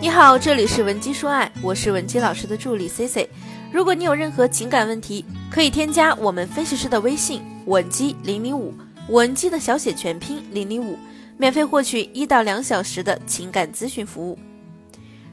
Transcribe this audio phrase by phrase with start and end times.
[0.00, 3.28] 你好，这里是文姬说爱，我是文姬老师的助理 C C。
[3.70, 8.72] 如果你有任何情感问题，可以添加我们分析师的微信文姬零零五，
[9.10, 10.98] 文姬的小写全拼零零五，
[11.36, 14.38] 免费获取一到两小时的情感咨询服务。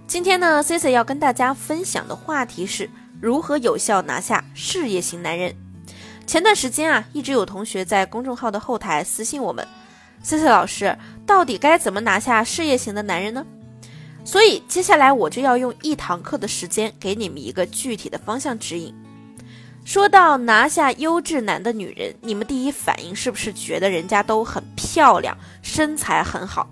[0.05, 2.89] 今天呢，C C 要跟大家分享的话题是
[3.21, 5.55] 如何有效拿下事业型男人。
[6.25, 9.65] 前段时间啊，一直有同学在公众号的后台私信我们
[10.23, 13.45] ，C C 老师，到底该怎么拿下事业型的男人呢？
[14.27, 18.93] 所以接下来我就要用一堂课的时间给你们一个具体的方向指引。
[19.85, 26.69] 说到拿下优质男的女人，你们第一反应是不是觉得人家都很漂亮，身材很好？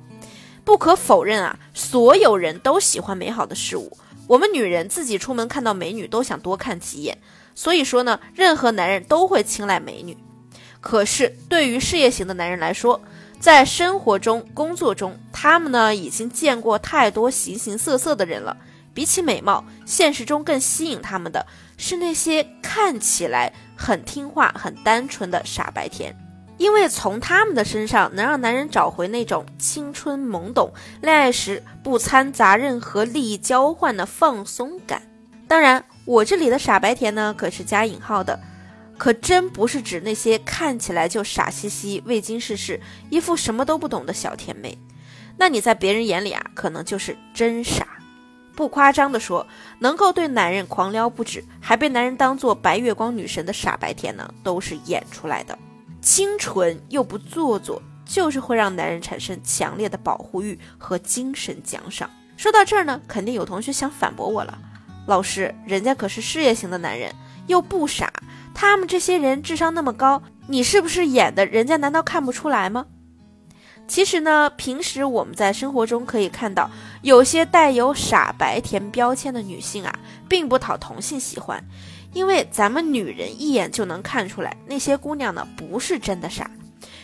[0.66, 3.97] 不可否认啊，所有人都喜欢美好的事物。
[4.27, 7.17] 我们女人自己出门看到美女都想多看几眼，
[7.55, 10.17] 所以说呢，任何男人都会青睐美女。
[10.81, 13.02] 可是对于事业型的男人来说，
[13.45, 18.58] 在生活中、工作中，他们呢已经见过太多形形色色的人了。
[18.91, 21.45] 比起美貌，现实中更吸引他们的
[21.78, 26.17] 是那些看起来很听话、很单纯的傻白甜，
[26.58, 35.03] 因为从他们的身上能让男人找回那种青春懵懂、恋爱时不掺杂任何利益交换的放松感。
[35.47, 38.39] 当然，我这里的傻白甜呢，可是加引号的。
[38.97, 42.79] 可真不是指那些看起来就傻兮兮、未经世事、
[43.09, 44.77] 一副什么都不懂的小甜妹，
[45.38, 47.88] 那你在别人眼里啊，可能就是真傻。
[48.55, 49.45] 不夸张的说，
[49.79, 55.59] 能够对男人狂撩不止，还被男人当做白月光女神的傻白甜呢，都是演出来的。
[56.01, 62.09] 清纯又不做作，就是会让男人产生强烈的保护欲和精神奖赏。
[62.38, 64.57] 说到这儿呢，肯定有同学想反驳我了，
[65.05, 67.13] 老师，人家可是事业型的男人，
[67.47, 68.13] 又不傻。
[68.56, 71.45] 他们这些人智商那么高，你是不是演的？
[71.45, 72.86] 人家难道看不出来吗？
[73.88, 76.72] 其实呢，平时我们在生活中可以看到，
[77.03, 81.64] 有些带有傻白甜标签的女性啊，并不讨同性喜欢，
[82.14, 86.50] 因为咱们女人一眼就能看出来，那些姑娘呢不是真的傻。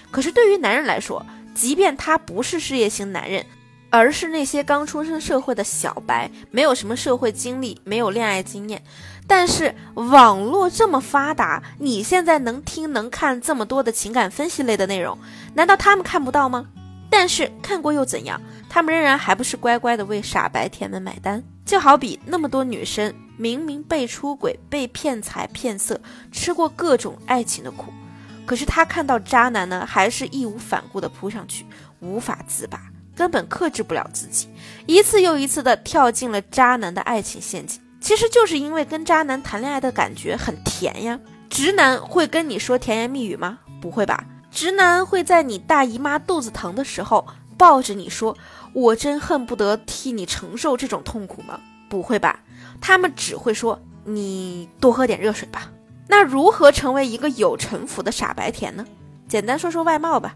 [0.09, 1.23] 可是对于男人来说，
[1.53, 3.45] 即便他不是事业型男人，
[3.91, 8.81] 而是那些刚出生社会的小白，没有什么社会经历，没有恋爱经验。
[9.27, 15.17] 但是网络这么发达，你现在能听能看这么多的情感分析类的内容，
[15.53, 16.67] 难道他们看不到吗？
[17.09, 18.39] 但是看过又怎样？
[18.69, 21.43] 他们仍然还不是乖乖的为傻白甜们买单。
[21.65, 25.99] 就好比那么多女生明明被出轨、被骗财骗色，
[26.31, 27.93] 吃过各种爱情的苦，
[28.45, 31.65] 可是她看到渣男呢，还是义无反顾的扑上去，
[31.99, 32.79] 无法自拔，
[33.15, 34.49] 根本克制不了自己，
[34.85, 37.81] 一次又一次的跳进了渣男的爱情陷阱。
[38.01, 41.19] 其实就是因为跟渣男谈恋爱的感觉很甜呀。
[41.49, 43.59] 直男会跟你说甜言蜜语吗？
[43.79, 44.25] 不会吧。
[44.49, 47.25] 直男会在你大姨妈肚子疼的时候
[47.57, 48.35] 抱着你说
[48.73, 52.39] ：“我真恨不得替你承受这种痛苦吗？”不会吧。
[52.81, 55.71] 他们只会说：“你多喝点热水吧。”
[56.09, 58.85] 那如何成为一个有城府的傻白甜呢？
[59.27, 60.35] 简单说说外貌吧，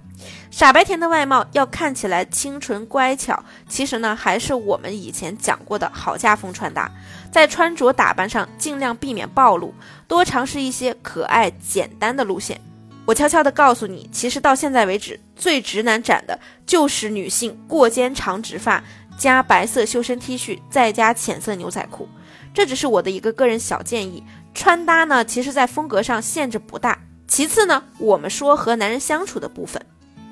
[0.56, 6.90] 傻白甜的外貌要看起来清纯乖巧，其实呢还是我们以前讲过的好家风穿搭，
[7.30, 9.74] 在穿着打扮上尽量避免暴露，
[10.08, 12.58] 多尝试一些可爱简单的路线。
[13.06, 18.82] 我悄悄的告诉你，其实到现在为止，最直男斩的就是女性过肩长直发
[19.18, 22.08] 加白色修身 T 恤，再加浅色牛仔裤。
[22.54, 24.24] 这只是我的一个个人小建议，
[24.54, 26.98] 穿搭呢，其实在风格上限制不大。
[27.28, 29.86] 其次呢，我们说和男人相处的部分，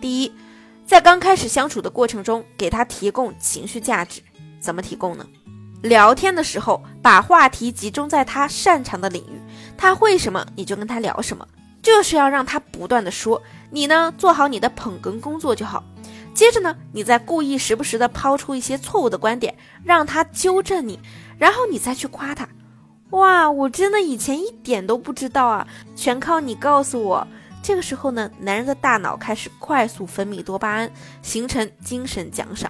[0.03, 0.33] 第一，
[0.85, 4.19] 在刚开始相处的过程中，给他提供情绪价值，
[4.59, 5.25] 怎么提供呢？
[5.81, 9.39] 聊天的时候，把话题集中在他擅长的领域，
[9.77, 11.47] 他会什么你就跟他聊什么，
[11.81, 15.81] 就是要让他不断的说，你呢做好你的捧哏工作就好。
[16.33, 19.55] 接着呢，你再故意时不时的抛出一些错误的观点，
[19.85, 20.99] 让他纠正你，
[21.37, 22.45] 然后你再去夸他。
[23.11, 25.65] 哇，我真的以前一点都不知道啊，
[25.95, 27.25] 全靠你告诉我。
[27.63, 30.91] 这个时候呢，男人的大脑开始快速分泌多巴胺，
[31.21, 32.69] 形成精神奖赏。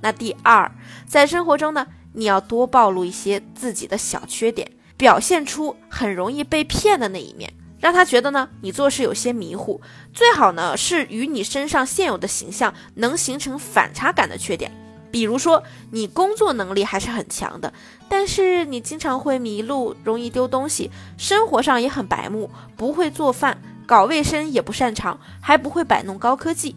[0.00, 0.70] 那第二，
[1.06, 9.80] 在生活中呢，你要多暴露一些自己的小缺点，表现出很容易被骗的那一面，让他觉得呢你做事有些迷糊。
[10.12, 14.70] 最好呢是与你身上现有的形象能形成反差感的缺点。
[15.12, 17.72] 比如说，你工作能力还是很强的，
[18.08, 26.74] 但是你经常会迷路，容易丢东西，生活上也很白目，不会做饭，搞卫生也不擅长，还不会摆弄高科技，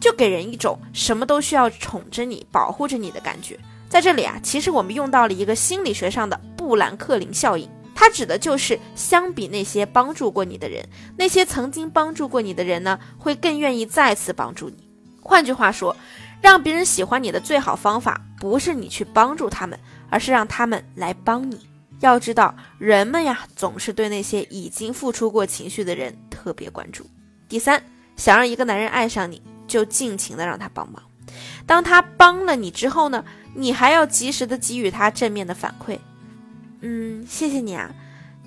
[0.00, 3.58] 就给人一种什么都需要宠着你、保护着你的感觉。
[3.88, 14.76] 在这里啊，其实我们用到了一个心理学上的布兰克林效应，它指的就是相比那些帮助过你的人，那些曾经帮助过你的人呢，会更愿意再次帮助你。
[15.20, 15.96] 换句话说。
[16.42, 21.60] 让别人喜欢你的最好方法，不是你去帮助他们，而是让他们来帮你。
[22.00, 27.04] 要知道，人们呀，总是对那些已经付出过情绪的人特别关注。
[27.50, 27.82] 第三，
[28.16, 31.02] 想让一个男人爱上你，就尽情的让他帮忙。
[31.66, 33.22] 当他帮了你之后呢，
[33.54, 35.98] 你还要及时的给予他正面的反馈。
[36.80, 37.94] 嗯，谢谢你啊，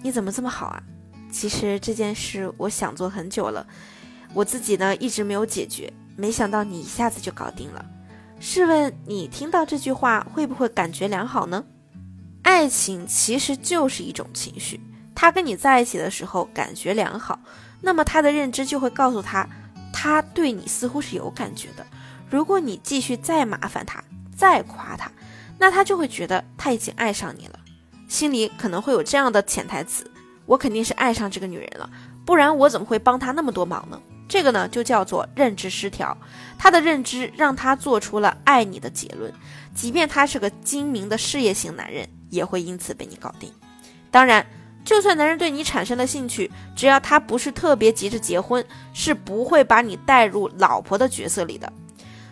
[0.02, 0.82] 你怎么这么好啊？
[1.32, 3.66] 其实这件事我想做很久了，
[4.34, 7.86] 我自己呢一直没有解决，没想到你一下子就搞定了。
[8.40, 11.64] 试问你听到这句话会不会感觉良好呢？
[12.42, 14.82] 爱情其实就是一种情绪，
[15.16, 17.40] 他跟你在一起的时候感觉良好，
[17.84, 19.48] 那么他的认知就会告诉他，
[19.94, 21.86] 他对你似乎是有感觉的。
[22.30, 24.04] 如果你继续再麻烦他，
[24.36, 25.12] 再夸他，
[25.60, 27.60] 那他就会觉得他已经爱上你了，
[28.08, 30.10] 心里可能会有这样的潜台词：
[30.48, 31.88] 我肯定是爱上这个女人了，
[32.26, 34.02] 不然我怎么会帮他那么多忙呢？
[34.28, 36.18] 这个呢，就叫做认知失调。
[36.58, 39.32] 他的认知让他做出了爱你的结论，
[39.76, 42.08] 即便他是个精明的事业型男人。
[42.34, 43.54] 也会因此被你搞定。
[44.10, 44.44] 当然，
[44.84, 48.64] 就算男人对你产生了兴趣，只要他不是特别急着结婚，
[48.94, 51.72] 是不会把你带入老婆的角色里的。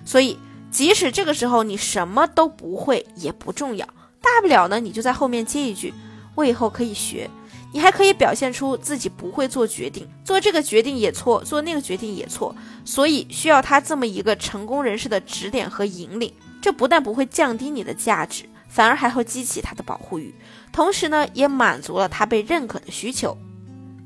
[0.04, 0.38] 所以，
[0.70, 3.86] 即使这个时候你什么都不会，也不重要。
[4.22, 5.94] 大不了呢，你就在后面接一句
[6.36, 7.30] ：“我以后可以学。”
[7.74, 12.54] 你还可以表现出自己不会做决定，做这个决定也错，做那个决定也错。
[12.84, 16.34] 所以，需要他这么一个成功人士的指点和引领。
[16.62, 18.44] 这不但不会降低你的价值。
[18.72, 20.34] 反而还会激起他的保护欲，
[20.72, 23.38] 同时呢，也满足了他被认可的需求。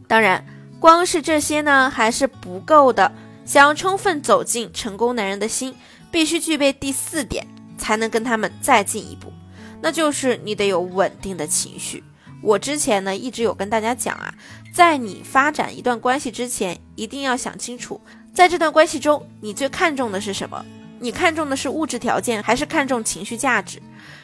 [0.07, 0.43] 当然，
[0.79, 3.11] 光是这些呢还是不够的。
[3.45, 5.75] 想要充分走进成功男人的心，
[6.09, 7.45] 必须具备第四点，
[7.77, 9.31] 才能跟他们再进一步，
[9.83, 12.03] 那就是你得有稳定的情绪。
[12.41, 14.33] 我之前呢一直有跟大家讲啊，
[14.73, 18.01] 在你发展一段关系之前，一定要想清楚，
[18.33, 20.65] 在这段关系中，你最看重的是什么？
[20.99, 23.81] 你看重的是物质条件，还是看重情绪价值？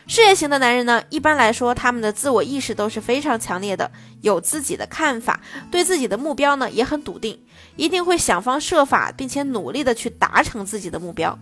[0.08, 3.92] 事业型的男人呢，一般来说，他们的自我意识都是非常强烈的，
[4.22, 5.40] 有自己的看法，
[5.70, 7.40] 对自己的目标呢也很笃定，
[7.76, 11.38] 一定会想方设法，并且努力的去达成自己的目标。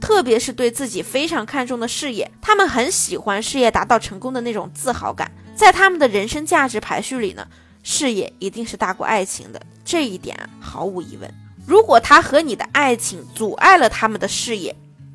[0.00, 5.30] 特别是对自己非常看重的事业，他们很喜欢事业达到成功的那种自豪感。
[5.54, 7.46] 在他们的人生价值排序里呢，
[7.82, 11.43] 事业一定是大过爱情的，这一点毫无疑问。
[11.66, 14.74] 如果他和你的爱情阻碍了他们的事业，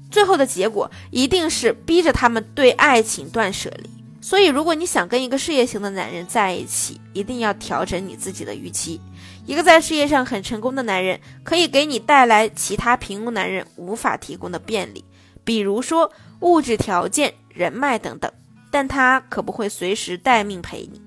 [0.09, 3.89] 最后的结果一定是逼着他们对爱情断舍离。
[4.21, 8.99] 所以，如果你想跟一个事业型的男人在一起，一定要调整你自己的预期。
[9.45, 15.05] 一个在事业上很成功的男人，可以给你带来其他平庸男人无法提供的便利，
[15.43, 16.11] 比如说
[16.41, 18.29] 物质条件、人脉等等，
[18.69, 21.01] 但他可不会随时待命陪你。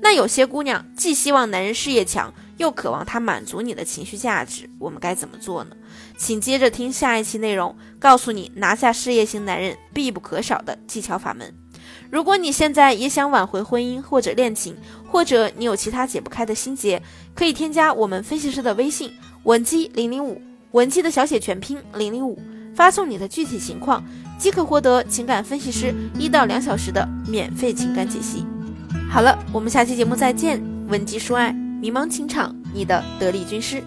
[0.00, 5.74] 那有些姑娘既希望男人事业强，又渴望他满足你的情绪价值，我们该怎么做呢？
[6.16, 11.52] 请接着听下一期内容，告诉你拿下事业型男人必不可少的技巧法门。
[12.08, 17.02] 如果你现在也想挽回婚姻或者恋情，或者你有其他解不开的心结，
[17.34, 19.12] 可以添加我们分析师的微信
[19.42, 22.40] 文姬零零五，文姬的小写全拼零零五，
[22.76, 24.04] 发送你的具体情况，
[24.38, 28.46] 即可获得情感分析师一到两小时的免费情感解析。
[29.10, 30.62] 好了，我们下期节目再见。
[30.88, 33.82] 文姬说爱，迷茫情场，你的得力军师。